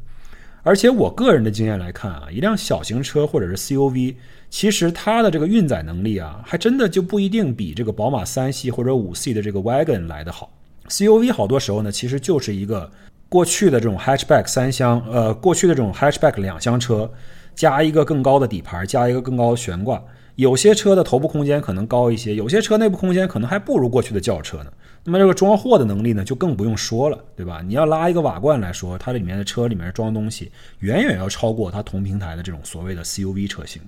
[0.63, 4.15] 而且我个人的经验来看啊，一辆小型车或者是 CUV，
[4.49, 10.51] 其实它的这个运载能力啊，还真的就不一定比这个宝马三系或者五系的这个 Wagon 来得好。
[10.89, 12.91] CUV 好多时候呢，其实就是一个
[13.29, 17.11] 过去的这种 Hatchback 三厢，呃，过去的这种 Hatchback 两厢车。
[17.55, 20.03] 加一个更高的底盘，加一个更高的悬挂，
[20.37, 24.73] 有些车的头部空间可能高一些，有些车内部空间可能还不如过去的轿车呢。
[25.07, 27.61] 那么这个装货的能力呢，就更不用说了，对吧？
[27.63, 33.83] 你要拉一个瓦罐来说，它里面的车里面装东西远远要超过它同平台的这种所谓的 CUV 车型。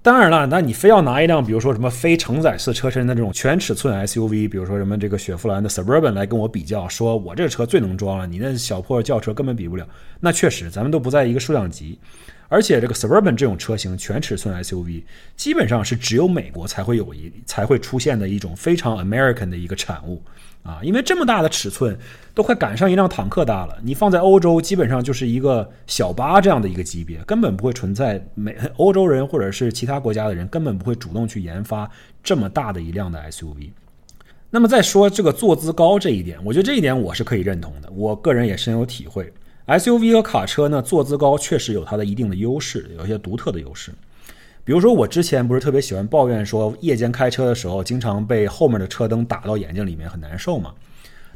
[0.00, 9.86] 当然了，那你非要拿一辆比如说什么非承载式车身的这种全尺寸 SUV，比如说什么这个雪佛兰的 Suburban 来跟我比较，说我这个车最能装了，你那小破轿车根本比不了。
[10.18, 12.00] 那确实，咱们都不在一个数量级。
[12.52, 15.04] 而且这个 Suburban 这种车型全尺寸 SUV，
[15.36, 20.22] 基本上是只有美国才会有一才会出现的一种非常 American 的一个产物
[20.62, 20.78] 啊！
[20.82, 21.98] 因为这么大的尺寸
[22.34, 31.90] 都快赶上一辆坦克大了，你放在欧洲基本上就是一个小巴这样的一个级别，根本不会存在美 欧洲人或者是其他国家的人根本不会主动去研发
[32.22, 33.70] 这么大的一辆的 SUV。
[34.50, 39.32] 那么再说这个坐姿高这一点，我觉得这一点我是可以认同的，我个人也深有体会。
[39.78, 43.92] SUV 和卡车呢，坐姿高确实有它的一定的优势，有一些独特的优势。
[44.64, 50.72] 比如说，我之前不是特别喜欢抱怨说，夜间开车的时候，经常被后面的车灯打到眼睛里面，很难受嘛。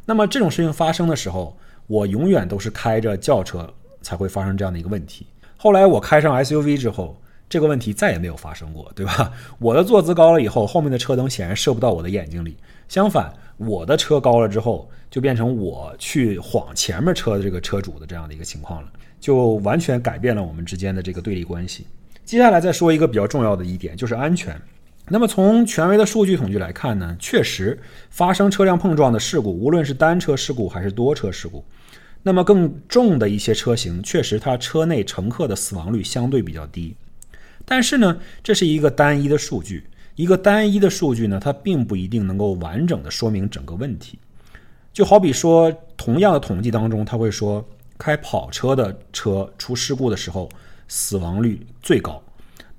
[0.05, 3.69] 那么这种事情发生的时候，我永远都是开着轿车
[4.01, 5.27] 才会发生这样的一个问题。
[5.57, 7.19] 后来我开上 SUV 之后，
[7.49, 9.31] 这个问题再也没有发生过，对吧？
[9.59, 12.55] 我的坐姿高了以后，后面的车灯显然射不到我的眼睛里。
[12.87, 21.87] 相反，我的车高了之后，就变成我去晃前面车的这个车主的这样的一个情况了，就完全改变了我们之间的这个对立关系。
[22.25, 24.59] 接下来再说一个比较重要的一点，就是安全。
[25.09, 31.63] 那么从权威的数据统计来看呢，确实发生车辆碰撞的事故，无论是单车事故还是多车事故，
[32.23, 36.93] 那么更重的一些车型，确实它车内乘客的死亡率相对比较低。
[37.63, 44.19] 但是呢，这是一个单一的数据，一个单一的数据呢，它并不一定能够完整的说明整个问题。
[44.97, 47.63] 就好比说，同样的统计当中，他会说，
[47.99, 50.49] 开跑车的车出事故的时候，
[50.87, 52.19] 死亡率最高。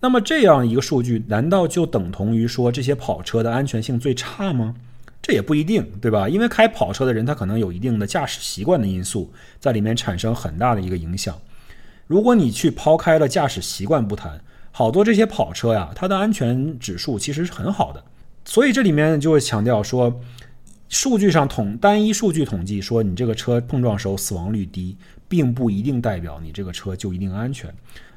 [0.00, 4.74] 那么这样一个数据，难道就等同于说这些跑车的安全性最差吗？
[5.22, 6.28] 这也不一定，对吧？
[6.28, 11.38] 因为开跑车的人，他可能有一定的驾驶习惯的因素在里面产生很大的一个影响。
[12.08, 14.40] 如果你去抛开了驾驶习惯不谈，
[14.72, 18.02] 好多这些跑车呀，它的安全指数其实是很好的。
[18.44, 20.20] 所以这里面就会强调说，
[20.88, 24.96] 数据上统单一数据统计说你这个车碰撞时候死亡率低，
[25.28, 27.72] 并不一定代表你这个车就一定安全。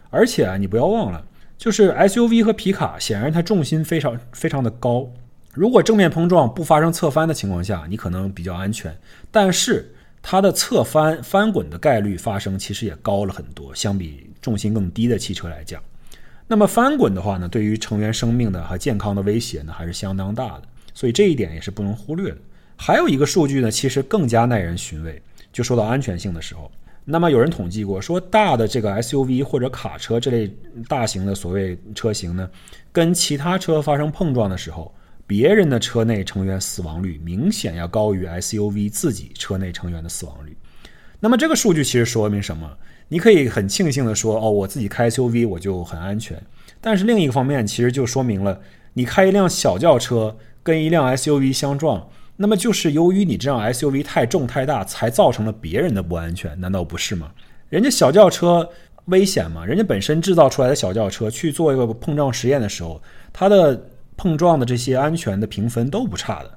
[0.09, 1.25] 而且啊，你不要忘了，
[1.57, 5.09] 就是 SUV 和皮卡显然它重心非常非常的高。
[5.53, 8.97] 如果正面碰撞不发生侧翻的情况下，你可能比较安全，
[9.29, 15.83] 但是它的侧翻翻滚的概率发生其实也高了很多，相比重心更低的汽车来讲。
[16.47, 22.37] 那么翻滚的话呢，对于成员生命的和健康的威胁呢，还是相当大的，所以这一点也是不能忽略的。
[22.83, 25.21] 还有一个数据呢，其实更加耐人寻味，
[25.53, 26.71] 就说到安全性的时候，
[27.05, 30.51] 那么有人统计过，说大的这个 SUV 或者卡车这类
[30.87, 32.49] 大型的所谓车型呢，
[32.91, 34.91] 跟其他车发生碰撞的时候。
[35.27, 40.57] 别人的车内成员死亡率明显要高于 SUV 自己车内成员的死亡率。
[41.21, 42.69] 那么这个数据其实说明什么？
[43.07, 46.37] 你可以很庆幸的说，哦，我自己开 SUV 我就很安全。
[46.81, 48.59] 但是另一个方面，其实就说明了，
[48.91, 57.31] 你开一辆小轿车跟一辆 SUV 相撞，那么就是由于你这辆 SUV 太重太大，才造成了别人的不安全，难道不是吗？
[57.69, 58.67] 人家小轿车
[59.05, 59.65] 危险吗？
[59.65, 63.87] 人家本身制造出来的小轿车去做一个碰撞实验的时候，它的。
[64.17, 66.51] 碰撞的这些安全的评分都不差的，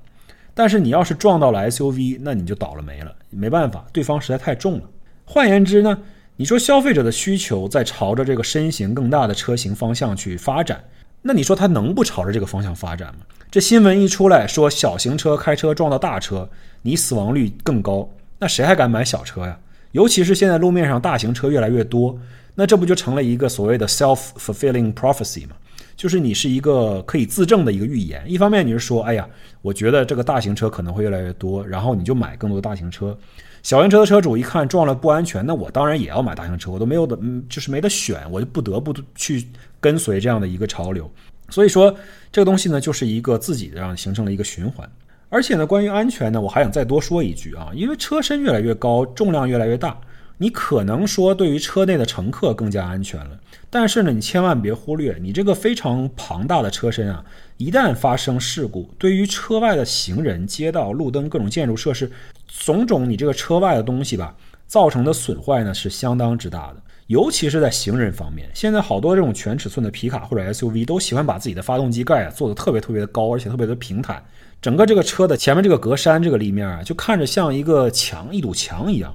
[0.53, 3.17] 但是你要是撞到了 SUV，那你就倒了霉了。
[3.31, 4.83] 没办法，对方实在太重了。
[5.25, 5.99] 换言之呢，
[6.37, 10.85] 你说消费者的需求在朝着这个身形更大的车型方向去发展，
[11.27, 13.21] 那你说他能不朝着这个方向发展吗？
[13.51, 16.47] 这新闻一出来说小型车开车撞到大车，
[16.83, 18.07] 你死亡率更高，
[18.39, 19.59] 那谁还敢买小车呀？
[19.93, 22.15] 尤其是现在路面上大型车越来越多，
[22.55, 25.57] 那这不就成了一个所谓的 self-fulfilling prophecy 吗？
[25.97, 28.23] 就是你是一个可以自证的一个预言。
[28.27, 29.27] 一方面你是说，哎呀，
[29.63, 33.17] 我觉得这个大型车可能会越来越多，然后你就买更多大型车。
[33.63, 39.47] 小型车的车主一看撞了不安全，那我当然也要买大型车，我都没有的，嗯，就是没得选，我就不得不去
[39.85, 41.11] 跟随这样的一个潮流。
[41.51, 41.95] 所以说，
[42.33, 44.91] 这个东西呢，就是一个自己的让形成了一个循环。
[45.29, 50.01] 而且呢，关于安全呢，我还想再多说一句啊，因为车身越来越高，重量越来越大。
[50.39, 57.25] 你可能说对于车内的乘客更加安全了，但是呢，你千万别忽略，你这个非常庞大的车身啊，
[57.57, 62.11] 一旦发生事故，对于车外的行人、街道、路灯、各种建筑设施，
[62.49, 64.35] 种种你这个车外的东西吧，
[64.67, 66.83] 造成的损坏呢是相当之大的。
[67.09, 74.25] 尤其是在行人方面，现在好多这种全尺寸的皮卡或者 SUV 都喜欢把自己的发动机盖啊做的特别特别的高，而且特别的平坦，
[74.63, 79.15] 整个这个车的前面这个格栅这个立面啊，就看着像一个墙，一堵墙一样。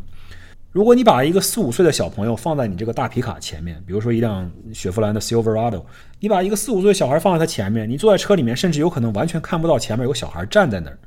[0.72, 5.84] 如果你把一个四五岁的小朋友放在你这个大皮卡前面，比如说一辆雪佛兰的 Silverado，
[6.20, 11.00] 你把一个四五岁的小孩放在他前面，你坐在车里面，甚至有可能完全看不到前面有小孩站在那儿。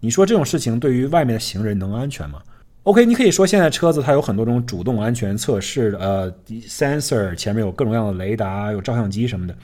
[0.00, 2.40] 你说这种事情对于外面的行人能安全吗
[2.84, 9.54] ？OK，你可以说现在车子它有很多种主动安全测试，呃，sensor 前面有各种各样的雷达、有照相机什么的，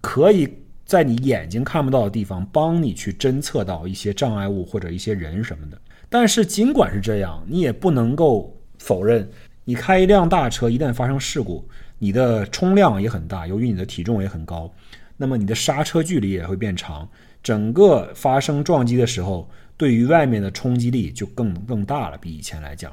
[0.00, 0.52] 可以
[0.84, 5.78] 在你眼睛看不到的地方帮你去侦测到一些障碍物或者一些人什么的。
[6.08, 8.52] 但是尽管是这样，你也不能够。
[8.78, 9.26] 否认，
[9.64, 11.66] 你开一辆大车，一旦发生事故，
[11.98, 14.70] 你的冲量也很大，由于你的体重也很高，
[15.16, 17.08] 那么你的刹车距离也会变长，
[17.42, 22.92] 整个发生撞击的时候，对于外面的冲击力就更更大了，比以前来讲。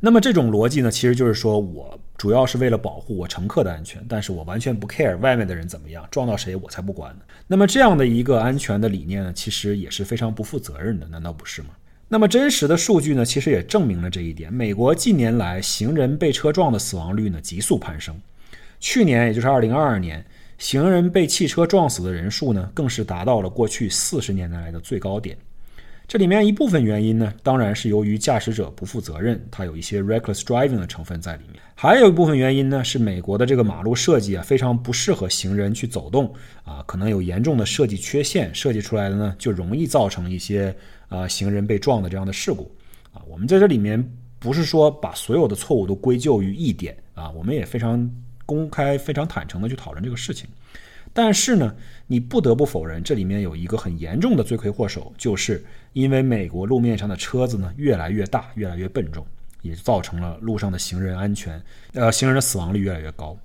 [0.00, 7.20] 那么这种逻辑呢，其实就是说我主要是为了保护我乘客的安全，但是我完全不 care 外面的人怎么样，撞到谁我才不管呢。
[7.48, 11.70] 那么这样的一个安全的理念呢，其实也是非常不负责任的，难道不是吗？
[12.06, 14.52] 那么真实的数据呢，其实也证明了这一点。
[14.52, 18.14] 美国近年来行人被车撞的死亡率呢急速攀升，
[18.78, 20.24] 去年也就是二零二二年，
[20.58, 25.36] 行人被汽车撞死的人数呢更是达到了过去四十年来的最高点。
[26.08, 36.34] 这里面一部分原因呢，当然是由于驾驶者不负责任，它有一些 reckless driving 的成分在里面；还有一部分原因呢，是美国的这个马路设计啊非常不适合行人去走动
[36.64, 40.74] 啊，可能有严重的设计缺陷，设计出来的呢就容易造成一些。
[41.08, 42.70] 啊，行人被撞的这样的事故，
[43.12, 43.98] 啊，我们在这里面
[44.38, 48.06] 不是说把所有的错误都归咎于一点啊，我们也非常
[48.44, 50.46] 公开、非常坦诚的去讨论这个事情。
[51.18, 51.74] 但是呢，
[52.06, 59.26] 你不得不否认，这里面有一个很严重的罪魁祸首，就是因为美国路面上的车子呢越来越大、越来越笨重，
[59.62, 61.60] 也造成了路上的行人安全，
[61.94, 63.36] 呃，行人的死亡率越来越高。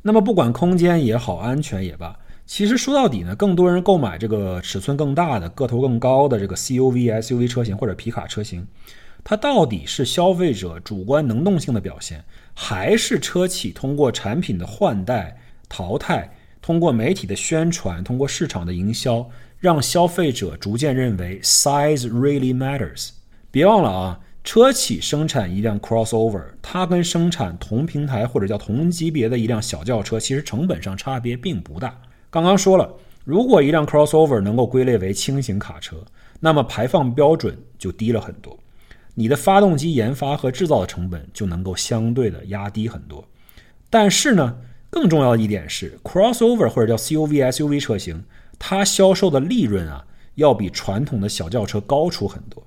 [0.00, 8.66] 那么不管空间也好，安全也罢，其实说到底呢，更多人购买这个尺寸更大的、个头更高的这个 CUV、SUV 车型或者皮卡车型，
[9.22, 12.24] 它到底是消费者主观能动性的表现，
[12.54, 15.36] 还是车企通过产品的换代、
[15.68, 16.34] 淘汰，
[16.64, 23.10] 通过媒体的宣传，通过市场的营销，让消费者逐渐认为 size really matters？
[23.50, 24.18] 别忘了啊。
[24.42, 32.00] 车企生产一辆 crossover，它跟生产同平台或者叫同级别的一辆小轿车，其实成本上差别并不大。
[32.30, 32.90] 刚刚说了，
[33.24, 36.02] 如果一辆 crossover 能够归类为轻型卡车，
[36.40, 38.58] 那么排放标准就低了很多，
[39.14, 43.22] 你的发动机研发和制造的成本就能够相对的压低很多。
[43.90, 44.56] 但是呢，
[44.94, 48.22] 更重要的一点是，crossover 或者叫 CUV、SUV 车型，
[48.60, 52.64] 它销售的利润啊，要比传统的小轿车高出很多。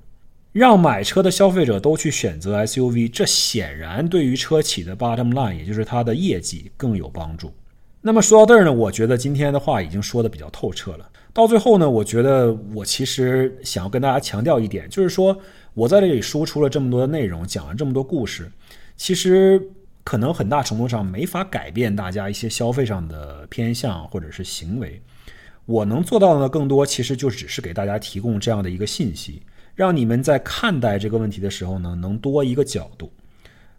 [0.51, 7.53] 让买车的消费者都去选择 SUV，这显然对于车企的 bottom line，也就是它的业绩更有帮助。
[8.01, 11.09] 那么说到这儿呢，我觉得今天的话已经说的比较透彻了。
[11.31, 15.37] 到最后呢，我觉得我其实想要跟大家强调一点，就是说
[15.73, 18.51] 我在这里输出了这么多的内容，讲了这么多故事，
[18.97, 19.61] 其实
[20.07, 25.01] 可能很大程度上没法改变大家一些消费上的偏向或者是行为。
[25.65, 29.41] 我能做到的，更多其实就只是给大家提供这样的一个信息。
[29.75, 33.11] 让你们在看待这个问题的时候呢，能多一个角度。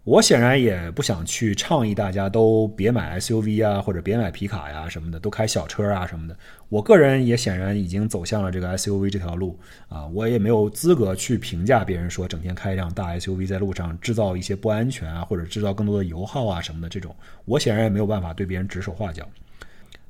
[0.08, 6.34] 我显然也不想去倡议大家都别买 SUV 啊，或者别买皮卡呀什么的，都开小车啊什么的。
[6.70, 19.28] 我个人也显然已经走向了这个 SUV 这条路啊，我也没有资格去评价别人说整天开一辆大 SUV 在路上制造一些不安全啊，或者制造更多的油耗啊什么的这种，我显然也没有办法对别人指手画脚。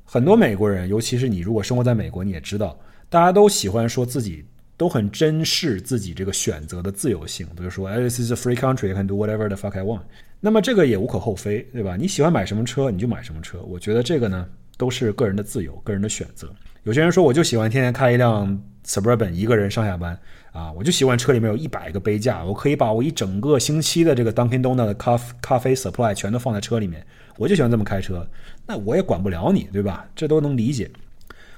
[0.05, 2.79] 很多美国人，尤其是你如果生活在美国，你也知道，
[3.09, 4.45] 大家都喜欢说自己。
[4.79, 10.03] 都很珍视自己这个选择的自由性，比如说，This is a free country, I can do whatever the fuck I want。
[10.39, 11.97] 那么这个也无可厚非，对吧？
[11.97, 13.61] 你喜欢买什么车，你就买什么车。
[13.63, 16.49] 我觉得这个呢，都是个人的自由，个人的选择。
[16.83, 20.17] 有些人说，我就喜欢天天开一辆 Suburban，一个人上下班
[20.53, 27.05] 啊，我就喜欢车里面有一百个杯架，我可以把我一整个星期的这个 Dunkin' Donut 的咖咖啡 supply 全都放在车里面，
[27.35, 28.25] 我就喜欢这么开车。
[28.65, 30.07] 那我也管不了你，对吧？
[30.15, 30.89] 这都能理解。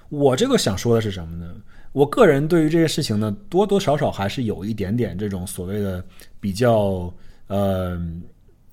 [0.10, 1.54] 我这个想说的是什么呢？
[1.94, 6.04] 我个人对于这件事情呢，多多少少还是有一点点这种所谓的
[6.39, 7.14] 比较
[7.48, 8.02] 呃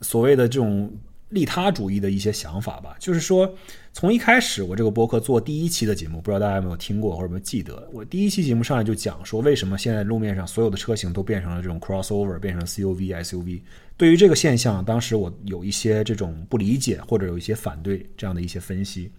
[0.00, 0.90] 所谓的这种
[1.30, 2.94] 利他主义的一些想法吧。
[3.00, 3.52] 就是说，
[3.92, 7.88] 从一开始我这个博客做第一期的节目，不知道大家有没有听过或者有没有记得？
[7.92, 13.60] 我第一期节目上来就讲说，为什么现在路面上所有的车型都变成了这种 crossover，变成 CUV、SUV。
[13.98, 19.10] 对于这个现象，当时我有一些这种不理解或者有一些反对这样的一些分析。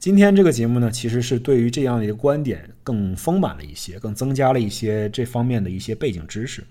[0.00, 6.64] 今天这个节目呢，其实是对于这样的一个观点更丰满了一些，更增加了一些这方面的一些背景知识。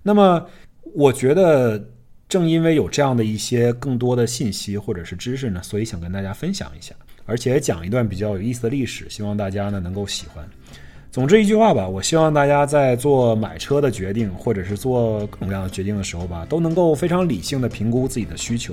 [0.00, 0.46] 那么，
[0.94, 1.90] 我觉得
[2.28, 6.94] 正因为有这样的一些更多的信息或者是知识呢，所以想跟大家分享一下，
[7.26, 10.48] 而且讲一段比较有意思的历史，希望大家呢能够喜欢。
[11.12, 18.72] 总之一句话吧，我希望大家在做买车的决定或者是做各种各样的决定的时候吧，都能够非常理性的评估自己的需求。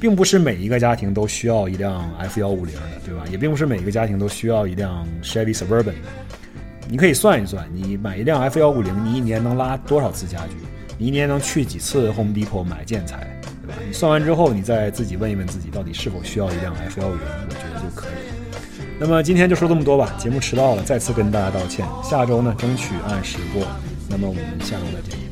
[0.00, 3.24] 并不是每一个家庭都需要一辆 F 幺五零的，对吧？
[3.30, 5.94] 也并不是每一个家庭都需要一辆 Chevy Suburban 的。
[6.88, 10.54] 你可以算一算，你买一辆 F 幺五零，你一年能拉多少次家具？
[10.96, 13.74] 你一年能去几次 Home Depot 买建材，对吧？
[13.86, 17.20] 你算完之后，你再自己问一问自己，到底是否需要一辆 F 幺五零？
[17.20, 18.39] 我觉得就可以了。
[19.02, 21.86] 那么今天就说这么多吧，节目迟到了，再次跟大家道歉。
[22.04, 23.66] 下周呢，争取按时播。
[24.10, 25.29] 那么我们下周再见。